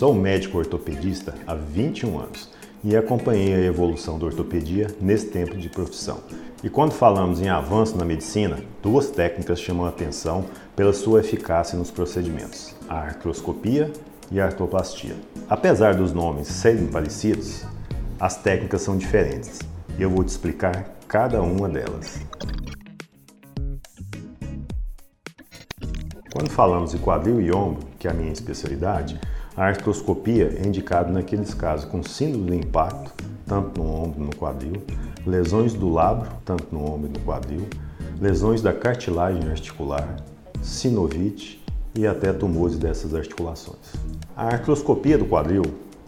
Sou 0.00 0.14
médico 0.14 0.56
ortopedista 0.56 1.34
há 1.46 1.54
21 1.54 2.18
anos 2.18 2.48
e 2.82 2.96
acompanhei 2.96 3.52
a 3.52 3.66
evolução 3.66 4.18
da 4.18 4.24
ortopedia 4.24 4.86
nesse 4.98 5.26
tempo 5.26 5.54
de 5.58 5.68
profissão. 5.68 6.20
E 6.64 6.70
quando 6.70 6.92
falamos 6.92 7.38
em 7.38 7.50
avanço 7.50 7.98
na 7.98 8.04
medicina, 8.06 8.56
duas 8.82 9.10
técnicas 9.10 9.60
chamam 9.60 9.84
a 9.84 9.90
atenção 9.90 10.46
pela 10.74 10.94
sua 10.94 11.20
eficácia 11.20 11.78
nos 11.78 11.90
procedimentos: 11.90 12.74
a 12.88 12.94
artroscopia 12.94 13.92
e 14.32 14.40
a 14.40 14.46
artroplastia. 14.46 15.14
Apesar 15.50 15.94
dos 15.94 16.14
nomes 16.14 16.48
serem 16.48 16.86
parecidos, 16.86 17.66
as 18.18 18.38
técnicas 18.38 18.80
são 18.80 18.96
diferentes 18.96 19.58
e 19.98 20.02
eu 20.02 20.08
vou 20.08 20.24
te 20.24 20.28
explicar 20.28 20.96
cada 21.06 21.42
uma 21.42 21.68
delas. 21.68 22.22
Quando 26.32 26.48
falamos 26.48 26.92
de 26.92 26.98
quadril 26.98 27.38
e 27.38 27.52
ombro, 27.52 27.86
que 27.98 28.08
é 28.08 28.10
a 28.10 28.14
minha 28.14 28.32
especialidade, 28.32 29.20
a 29.60 29.66
artroscopia 29.66 30.56
é 30.58 30.66
indicada 30.66 31.12
naqueles 31.12 31.52
casos 31.52 31.84
com 31.84 32.02
síndrome 32.02 32.46
do 32.46 32.54
impacto, 32.54 33.12
tanto 33.46 33.78
no 33.78 33.86
ombro 33.86 34.24
no 34.24 34.34
quadril, 34.34 34.82
lesões 35.26 35.74
do 35.74 35.92
labro, 35.92 36.30
tanto 36.46 36.68
no 36.72 36.82
ombro 36.82 37.10
e 37.10 37.12
no 37.12 37.20
quadril, 37.26 37.68
lesões 38.18 38.62
da 38.62 38.72
cartilagem 38.72 39.50
articular, 39.50 40.16
sinovite 40.62 41.62
e 41.94 42.06
até 42.06 42.32
tumores 42.32 42.78
dessas 42.78 43.14
articulações. 43.14 43.92
A 44.34 44.46
artroscopia 44.46 45.18
do 45.18 45.26
quadril 45.26 45.64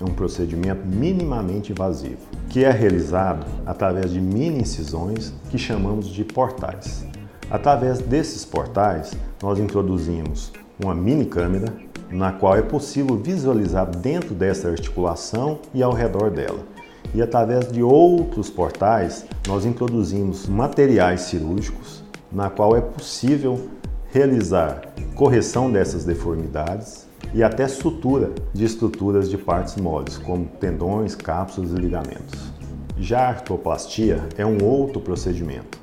é 0.00 0.02
um 0.02 0.12
procedimento 0.12 0.84
minimamente 0.84 1.70
invasivo, 1.70 2.18
que 2.48 2.64
é 2.64 2.70
realizado 2.72 3.46
através 3.64 4.10
de 4.10 4.20
mini 4.20 4.62
incisões 4.62 5.32
que 5.50 5.56
chamamos 5.56 6.08
de 6.08 6.24
portais. 6.24 7.06
Através 7.48 8.00
desses 8.00 8.44
portais, 8.44 9.12
nós 9.40 9.60
introduzimos 9.60 10.52
uma 10.82 10.96
mini 10.96 11.26
câmera 11.26 11.72
na 12.10 12.32
qual 12.32 12.56
é 12.56 12.62
possível 12.62 13.16
visualizar 13.16 13.86
dentro 13.86 14.34
dessa 14.34 14.68
articulação 14.68 15.58
e 15.74 15.82
ao 15.82 15.92
redor 15.92 16.30
dela. 16.30 16.60
E 17.14 17.22
através 17.22 17.70
de 17.70 17.82
outros 17.82 18.50
portais, 18.50 19.24
nós 19.46 19.64
introduzimos 19.64 20.46
materiais 20.46 21.22
cirúrgicos 21.22 22.04
na 22.30 22.50
qual 22.50 22.76
é 22.76 22.80
possível 22.80 23.68
realizar 24.12 24.82
correção 25.14 25.70
dessas 25.70 26.04
deformidades 26.04 27.06
e 27.32 27.42
até 27.42 27.66
sutura 27.66 28.32
de 28.52 28.64
estruturas 28.64 29.28
de 29.28 29.38
partes 29.38 29.76
moles, 29.76 30.18
como 30.18 30.46
tendões, 30.46 31.14
cápsulas 31.14 31.72
e 31.72 31.76
ligamentos. 31.76 32.52
Já 32.98 33.20
a 33.20 33.28
artroplastia 33.28 34.22
é 34.36 34.46
um 34.46 34.62
outro 34.64 35.00
procedimento 35.00 35.75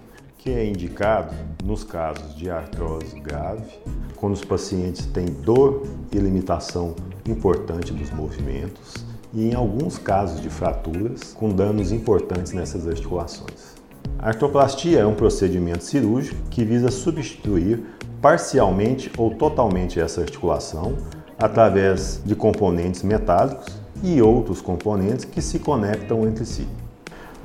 que 0.44 0.52
é 0.52 0.66
indicado 0.66 1.34
nos 1.64 1.86
casos 1.86 2.36
de 2.36 2.50
artrose 2.50 3.18
grave, 3.18 3.80
quando 4.18 4.34
os 4.34 4.44
pacientes 4.44 5.06
têm 5.06 5.28
dor 5.28 5.84
e 6.12 6.18
limitação 6.18 6.96
importante 7.26 7.94
dos 7.94 8.12
movimentos 8.12 9.06
e 9.34 9.46
em 9.46 9.56
alguns 9.56 9.98
casos 9.98 10.42
de 10.42 10.50
fraturas 10.50 11.34
com 11.34 11.50
danos 11.50 11.94
importantes 11.94 12.52
nessas 12.52 12.86
articulações. 12.86 13.76
A 14.20 14.28
artroplastia 14.28 15.00
é 15.00 15.06
um 15.06 15.16
procedimento 15.16 15.86
cirúrgico 15.86 16.38
que 16.50 16.66
visa 16.66 16.92
substituir 16.92 17.82
parcialmente 18.22 19.10
ou 19.18 19.34
totalmente 19.36 19.98
essa 19.98 20.20
articulação 20.20 20.98
através 21.40 22.22
de 22.26 22.36
componentes 22.36 23.02
metálicos 23.02 23.68
e 24.04 24.22
outros 24.22 24.60
componentes 24.60 25.24
que 25.24 25.42
se 25.42 25.60
conectam 25.60 26.28
entre 26.28 26.46
si. 26.46 26.68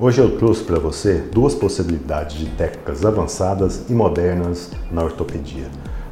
Hoje 0.01 0.21
eu 0.21 0.37
trouxe 0.37 0.63
para 0.63 0.79
você 0.79 1.15
duas 1.15 1.53
possibilidades 1.53 2.37
de 2.37 2.45
técnicas 2.51 3.05
avançadas 3.05 3.83
e 3.89 3.93
modernas 3.93 4.71
na 4.89 5.03
ortopedia. 5.03 5.65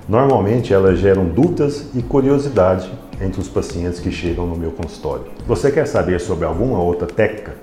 Normalmente 0.10 0.74
elas 0.74 1.00
geram 1.00 1.24
dúvidas 1.24 1.86
e 1.96 2.02
curiosidade 2.02 2.92
entre 3.22 3.40
os 3.40 3.48
pacientes 3.48 4.02
que 4.02 4.12
chegam 4.12 4.46
no 4.46 4.58
meu 4.58 4.72
consultório. 4.72 5.28
Você 5.48 5.72
quer 5.72 5.88
saber 5.88 6.20
sobre 6.20 6.44
alguma 6.44 6.82
outra 6.82 7.08
técnica? 7.08 7.56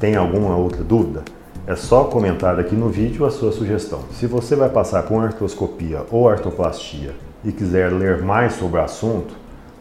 Tem 0.00 0.16
alguma 0.16 0.56
outra 0.56 0.82
dúvida? 0.82 1.22
É 1.64 1.76
só 1.76 2.06
comentar 2.06 2.58
aqui 2.58 2.74
no 2.74 2.88
vídeo 2.88 3.24
a 3.24 3.30
sua 3.30 3.52
sugestão. 3.52 4.00
Se 4.14 4.26
você 4.26 4.56
vai 4.56 4.70
passar 4.70 5.04
por 5.04 5.22
artroscopia 5.22 6.04
ou 6.10 6.28
artroplastia 6.28 7.14
e 7.44 7.52
quiser 7.52 7.92
ler 7.92 8.20
mais 8.20 8.54
sobre 8.54 8.80
o 8.80 8.82
assunto, 8.82 9.32